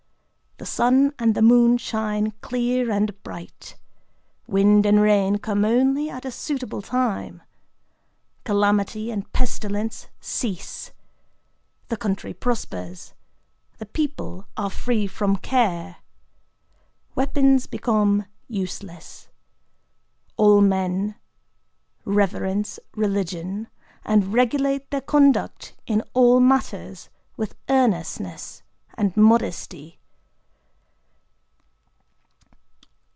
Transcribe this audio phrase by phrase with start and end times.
[0.57, 3.75] The sun and the moon shine clear and bright.
[4.45, 7.41] Wind and rain come only at a suitable time.
[8.43, 10.91] Calamity and pestilence cease.
[11.87, 13.15] The country prospers;
[13.79, 15.95] the people are free from care.
[17.15, 19.29] Weapons become useless.
[20.37, 21.15] All men
[22.05, 23.67] reverence religion,
[24.05, 28.61] and regulate their conduct in all matters with earnestness
[28.93, 29.97] and modesty."